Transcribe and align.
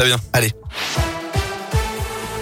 Très 0.00 0.08
bien. 0.08 0.16
Allez. 0.32 0.50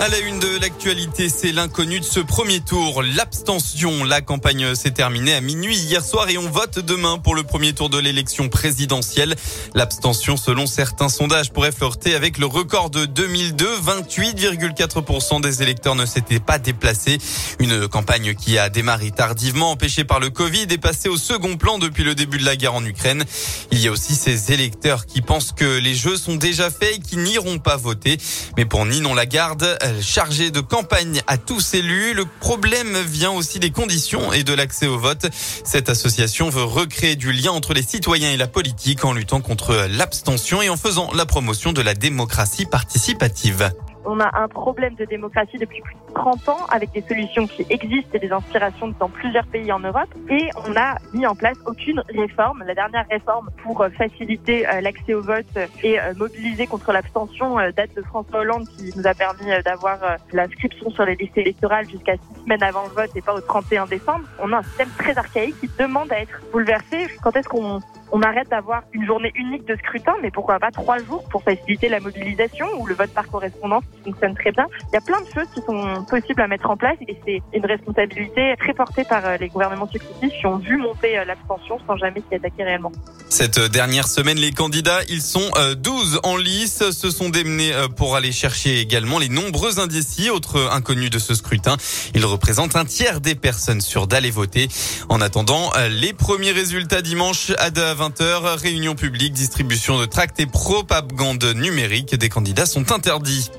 À 0.01 0.07
la 0.07 0.19
une 0.21 0.39
de 0.39 0.61
l'actualité, 0.61 1.29
c'est 1.29 1.51
l'inconnu 1.51 1.99
de 1.99 2.05
ce 2.05 2.21
premier 2.21 2.61
tour, 2.61 3.03
l'abstention. 3.03 4.05
La 4.05 4.21
campagne 4.21 4.77
s'est 4.77 4.93
terminée 4.93 5.35
à 5.35 5.41
minuit 5.41 5.77
hier 5.77 6.05
soir 6.05 6.31
et 6.31 6.39
on 6.39 6.49
vote 6.49 6.79
demain 6.79 7.19
pour 7.19 7.35
le 7.35 7.43
premier 7.43 7.73
tour 7.73 7.91
de 7.91 7.99
l'élection 7.99 8.49
présidentielle. 8.49 9.35
L'abstention, 9.75 10.37
selon 10.37 10.67
certains 10.67 11.09
sondages, 11.09 11.53
pourrait 11.53 11.73
flirter 11.73 12.15
avec 12.15 12.39
le 12.39 12.47
record 12.47 12.91
de 12.91 13.07
2002. 13.07 13.67
28,4% 13.67 15.41
des 15.41 15.63
électeurs 15.65 15.97
ne 15.97 16.07
s'étaient 16.07 16.39
pas 16.39 16.61
déplacés. 16.61 17.19
Une 17.59 17.89
campagne 17.89 18.37
qui 18.37 18.57
a 18.57 18.69
démarré 18.69 19.11
tardivement, 19.11 19.73
empêchée 19.73 20.05
par 20.05 20.21
le 20.21 20.31
Covid, 20.31 20.69
est 20.71 20.79
passée 20.79 21.09
au 21.09 21.17
second 21.17 21.57
plan 21.57 21.79
depuis 21.79 22.05
le 22.05 22.15
début 22.15 22.39
de 22.39 22.45
la 22.45 22.55
guerre 22.55 22.75
en 22.75 22.85
Ukraine. 22.85 23.25
Il 23.73 23.81
y 23.81 23.89
a 23.89 23.91
aussi 23.91 24.15
ces 24.15 24.53
électeurs 24.53 25.07
qui 25.07 25.23
pensent 25.23 25.51
que 25.51 25.79
les 25.79 25.97
jeux 25.97 26.17
sont 26.17 26.37
déjà 26.37 26.71
faits 26.71 26.99
et 26.99 27.01
qui 27.01 27.17
n'iront 27.17 27.59
pas 27.59 27.77
voter. 27.77 28.17
Mais 28.57 28.65
pour 28.65 28.87
Ninon 28.87 29.15
Lagarde, 29.15 29.77
chargé 30.01 30.51
de 30.51 30.61
campagne 30.61 31.23
à 31.27 31.39
tous 31.39 31.75
élus. 31.75 32.15
Le 32.15 32.25
problème 32.25 32.99
vient 33.07 33.31
aussi 33.31 33.59
des 33.59 33.71
conditions 33.71 34.33
et 34.33 34.45
de 34.45 34.53
l'accès 34.53 34.87
au 34.87 34.99
vote. 34.99 35.27
Cette 35.65 35.89
association 35.89 36.51
veut 36.51 36.65
recréer 36.65 37.17
du 37.17 37.33
lien 37.33 37.53
entre 37.53 37.75
les 37.75 37.83
citoyens 37.83 38.31
et 38.31 38.37
la 38.37 38.47
politique 38.47 39.05
en 39.05 39.13
luttant 39.13 39.41
contre 39.41 39.87
l'abstention 39.91 40.63
et 40.63 40.69
en 40.69 40.77
faisant 40.77 41.13
la 41.13 41.27
promotion 41.27 41.73
de 41.73 41.83
la 41.83 41.95
démocratie 41.95 42.67
participative. 42.67 43.71
On 44.11 44.21
a 44.21 44.31
un 44.41 44.49
problème 44.49 44.95
de 44.95 45.05
démocratie 45.05 45.59
depuis 45.59 45.83
plus 45.83 45.95
de 45.95 46.15
30 46.15 46.49
ans 46.49 46.67
avec 46.71 46.93
des 46.93 47.03
solutions 47.03 47.47
qui 47.47 47.67
existent 47.69 48.09
et 48.15 48.19
des 48.19 48.33
inspirations 48.33 48.95
dans 48.99 49.11
plusieurs 49.11 49.47
pays 49.47 49.71
en 49.71 49.81
Europe. 49.81 50.09
Et 50.31 50.49
on 50.67 50.71
n'a 50.71 50.97
mis 51.13 51.27
en 51.27 51.35
place 51.35 51.59
aucune 51.67 52.03
réforme. 52.09 52.65
La 52.67 52.75
dernière 52.75 53.05
réforme 53.11 53.51
pour 53.63 53.83
euh, 53.83 53.91
faciliter 53.91 54.67
euh, 54.67 54.81
l'accès 54.81 55.13
au 55.13 55.21
vote 55.21 55.45
et 55.83 56.01
euh, 56.01 56.15
mobiliser 56.17 56.67
contre 56.67 56.91
l'abstention 56.91 57.57
date 57.77 57.95
de 57.95 58.01
François 58.01 58.41
Hollande 58.41 58.67
qui 58.79 58.91
nous 58.97 59.07
a 59.07 59.13
permis 59.13 59.51
d'avoir 59.63 59.99
l'inscription 60.33 60.89
sur 60.91 61.05
les 61.05 61.17
listes 61.17 61.37
électorales 61.37 61.87
jusqu'à 61.91 62.15
six 62.15 62.43
semaines 62.45 62.63
avant 62.63 62.85
le 62.85 62.95
vote 62.95 63.11
et 63.15 63.21
pas 63.21 63.35
au 63.35 63.43
31 63.43 63.85
décembre. 63.85 64.25
On 64.41 64.55
a 64.55 64.59
un 64.59 64.63
système 64.63 64.89
très 64.97 65.19
archaïque 65.19 65.61
qui 65.61 65.69
demande 65.79 66.11
à 66.13 66.21
être 66.21 66.41
bouleversé. 66.51 67.09
Quand 67.23 67.37
est-ce 67.37 67.49
qu'on 67.49 67.81
on 68.13 68.23
arrête 68.23 68.49
d'avoir 68.49 68.83
une 68.93 69.05
journée 69.07 69.33
unique 69.35 69.67
de 69.67 69.77
scrutin, 69.77 70.15
mais 70.23 70.31
pourquoi 70.31 70.59
pas 70.59 70.71
trois 70.71 70.99
jours 70.99 71.25
pour 71.31 71.43
faciliter 71.43 71.89
la 71.89 72.01
mobilisation 72.01 72.67
ou 72.79 72.87
le 72.87 72.95
vote 72.95 73.11
par 73.11 73.29
correspondance 73.29 73.85
qui 73.93 74.11
fonctionne 74.11 74.35
très 74.35 74.53
bien. 74.53 74.67
Il 74.91 74.95
y 74.95 74.97
a 74.97 75.01
plein 75.01 75.21
de 75.21 75.27
choses 75.27 75.47
qui 75.55 75.61
sont 75.63 76.05
possibles 76.09 76.41
à 76.41 76.47
mettre 76.47 76.71
en 76.71 76.77
place 76.77 76.97
et 77.07 77.17
c'est 77.25 77.43
une 77.53 77.67
responsabilité 77.67 78.55
très 78.59 78.75
portée 78.75 79.05
par 79.05 79.25
euh, 79.25 79.37
les 79.37 79.49
gouvernements 79.49 79.89
successifs 79.89 80.33
qui 80.39 80.47
ont 80.47 80.59
vu 80.59 80.77
monter 80.77 81.19
euh, 81.19 81.25
l'abstention 81.25 81.79
sans 81.87 81.97
jamais 81.97 82.23
s'y 82.29 82.35
attaquer 82.35 82.65
réellement. 82.65 82.93
Cette 83.29 83.59
dernière 83.59 84.09
semaine, 84.09 84.39
les 84.39 84.53
candidats, 84.53 85.01
ils 85.09 85.23
sont 85.23 85.51
12 85.77 86.15
euh, 86.15 86.29
en 86.29 86.37
lice, 86.37 86.91
se 86.91 87.11
sont 87.11 87.29
démenés 87.29 87.73
pour 87.97 88.17
aller 88.17 88.33
chercher 88.33 88.81
également 88.81 89.19
les 89.19 89.29
nombreux 89.29 89.79
indécis, 89.81 90.31
autres 90.31 90.71
inconnus 90.73 91.11
de 91.11 91.19
ce 91.19 91.35
scrutin. 91.35 91.77
Ils 92.15 92.25
représentent 92.25 92.77
un 92.77 92.85
tiers 92.85 93.21
des 93.21 93.35
personnes 93.35 93.81
sûres 93.81 94.07
d'aller 94.07 94.31
voter. 94.31 94.69
En 95.09 95.21
attendant, 95.21 95.71
les 95.91 96.13
premiers 96.13 96.53
résultats 96.53 97.03
dimanche 97.03 97.53
à 97.59 97.71
20h, 97.99 98.57
réunion 98.61 98.95
publique, 98.95 99.33
distribution 99.33 99.99
de 99.99 100.05
tracts 100.05 100.39
et 100.39 100.47
propagande 100.47 101.45
numérique 101.57 102.15
des 102.15 102.29
candidats 102.29 102.65
sont 102.65 102.93
interdits. 102.93 103.51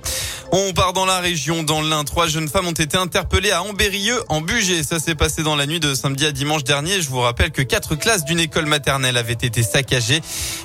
On 0.52 0.74
part 0.74 0.94
dans 0.94 1.06
la 1.06 1.20
région, 1.20 1.62
dans 1.62 1.82
l'Ain. 1.82 2.04
Trois 2.04 2.28
jeunes 2.28 2.48
femmes 2.48 2.66
ont 2.66 2.72
été 2.72 2.98
interpellées 2.98 3.52
à 3.52 3.62
Ambérieux, 3.62 4.20
en 4.30 4.42
Bugey. 4.42 4.82
Ça 4.82 5.00
s'est 5.00 5.14
passé 5.14 5.44
dans 5.44 5.56
la 5.56 5.68
nuit 5.68 5.80
de 5.80 5.94
samedi 5.94 6.26
à 6.26 6.32
dimanche 6.32 6.64
dernier. 6.64 7.04
Je 7.04 7.10
vous 7.10 7.20
rappelle 7.20 7.52
que 7.52 7.62
quatre 7.62 7.94
classes 7.94 8.26
d'une 8.26 8.40
école 8.40 8.66
maternelle 8.66 9.18
avaient 9.18 9.34
été 9.34 9.62
saccagées. 9.62 10.22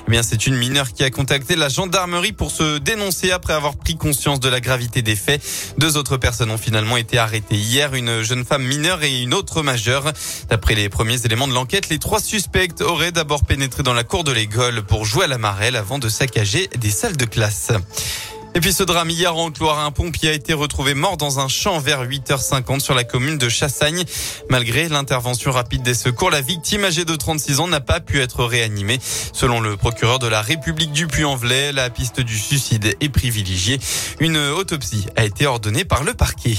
Eh 0.07 0.11
bien, 0.11 0.23
c'est 0.23 0.47
une 0.47 0.55
mineure 0.55 0.91
qui 0.91 1.03
a 1.03 1.11
contacté 1.11 1.55
la 1.55 1.69
gendarmerie 1.69 2.31
pour 2.31 2.49
se 2.49 2.79
dénoncer 2.79 3.29
après 3.29 3.53
avoir 3.53 3.75
pris 3.77 3.95
conscience 3.95 4.39
de 4.39 4.49
la 4.49 4.59
gravité 4.59 5.03
des 5.03 5.15
faits. 5.15 5.43
Deux 5.77 5.97
autres 5.97 6.17
personnes 6.17 6.49
ont 6.49 6.57
finalement 6.57 6.97
été 6.97 7.19
arrêtées 7.19 7.55
hier, 7.55 7.93
une 7.93 8.23
jeune 8.23 8.43
femme 8.43 8.63
mineure 8.63 9.03
et 9.03 9.21
une 9.21 9.35
autre 9.35 9.61
majeure. 9.61 10.11
D'après 10.49 10.73
les 10.73 10.89
premiers 10.89 11.23
éléments 11.25 11.47
de 11.47 11.53
l'enquête, 11.53 11.89
les 11.89 11.99
trois 11.99 12.19
suspects 12.19 12.81
auraient 12.81 13.11
d'abord 13.11 13.45
pénétré 13.45 13.83
dans 13.83 13.93
la 13.93 14.03
cour 14.03 14.23
de 14.23 14.31
l'école 14.31 14.81
pour 14.81 15.05
jouer 15.05 15.25
à 15.25 15.27
la 15.27 15.37
marelle 15.37 15.75
avant 15.75 15.99
de 15.99 16.09
saccager 16.09 16.69
des 16.75 16.89
salles 16.89 17.17
de 17.17 17.25
classe. 17.25 17.71
Et 18.55 18.61
puis 18.61 18.71
ce 18.71 18.83
drame 18.83 19.09
hier 19.09 19.35
en 19.35 19.51
Loire, 19.59 19.79
un 19.79 19.91
pompier 19.91 20.29
a 20.29 20.33
été 20.33 20.53
retrouvé 20.53 20.93
mort 20.93 21.17
dans 21.17 21.39
un 21.39 21.49
champ 21.49 21.77
vers 21.77 22.05
8h50 22.05 22.79
sur 22.79 22.95
la 22.95 23.03
commune 23.03 23.37
de 23.37 23.49
Chassagne. 23.49 24.05
Malgré 24.49 24.87
l'intervention 24.87 25.51
rapide 25.51 25.83
des 25.83 25.93
secours, 25.93 26.31
la 26.31 26.39
victime 26.39 26.85
âgée 26.85 27.03
de 27.03 27.15
36 27.15 27.59
ans 27.59 27.67
n'a 27.67 27.81
pas 27.81 27.99
pu 27.99 28.21
être 28.21 28.45
réanimée. 28.45 28.99
Selon 29.33 29.59
le 29.59 29.75
procureur 29.75 30.19
de 30.19 30.27
la 30.27 30.41
République 30.41 30.93
du 30.93 31.05
Puy-en-Velay, 31.05 31.73
la 31.73 31.89
piste 31.89 32.21
du 32.21 32.39
suicide 32.39 32.95
est 33.01 33.09
privilégiée. 33.09 33.77
Une 34.21 34.37
autopsie 34.37 35.05
a 35.17 35.25
été 35.25 35.45
ordonnée 35.45 35.83
par 35.83 36.05
le 36.05 36.13
parquet. 36.13 36.55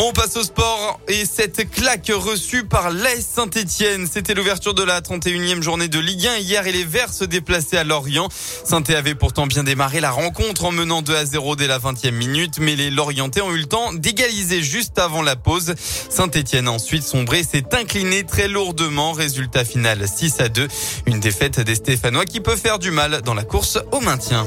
On 0.00 0.12
passe 0.12 0.36
au 0.36 0.44
sport 0.44 1.00
et 1.08 1.24
cette 1.24 1.68
claque 1.72 2.12
reçue 2.14 2.62
par 2.62 2.92
l'AS 2.92 3.26
Saint-Etienne. 3.34 4.06
C'était 4.06 4.32
l'ouverture 4.32 4.72
de 4.72 4.84
la 4.84 5.00
31e 5.00 5.60
journée 5.60 5.88
de 5.88 5.98
Ligue 5.98 6.24
1 6.24 6.36
hier 6.36 6.64
et 6.68 6.70
les 6.70 6.84
Verts 6.84 7.12
se 7.12 7.24
déplaçaient 7.24 7.78
à 7.78 7.82
Lorient. 7.82 8.28
saint 8.64 8.84
avait 8.94 9.16
pourtant 9.16 9.48
bien 9.48 9.64
démarré 9.64 9.98
la 9.98 10.12
rencontre 10.12 10.66
en 10.66 10.70
menant 10.70 11.02
2 11.02 11.16
à 11.16 11.26
0 11.26 11.56
dès 11.56 11.66
la 11.66 11.80
20e 11.80 12.12
minute, 12.12 12.60
mais 12.60 12.76
les 12.76 12.90
Lorientais 12.90 13.40
ont 13.40 13.50
eu 13.50 13.58
le 13.58 13.66
temps 13.66 13.92
d'égaliser 13.92 14.62
juste 14.62 15.00
avant 15.00 15.20
la 15.20 15.34
pause. 15.34 15.74
Saint-Etienne 16.08 16.68
ensuite 16.68 17.02
sombré 17.02 17.42
s'est 17.42 17.74
incliné 17.74 18.22
très 18.22 18.46
lourdement. 18.46 19.10
Résultat 19.10 19.64
final 19.64 20.06
6 20.06 20.38
à 20.38 20.48
2. 20.48 20.68
Une 21.06 21.18
défaite 21.18 21.58
des 21.58 21.74
Stéphanois 21.74 22.24
qui 22.24 22.38
peut 22.38 22.54
faire 22.54 22.78
du 22.78 22.92
mal 22.92 23.22
dans 23.22 23.34
la 23.34 23.42
course 23.42 23.80
au 23.90 23.98
maintien. 23.98 24.46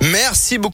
Merci 0.00 0.58
beaucoup. 0.58 0.66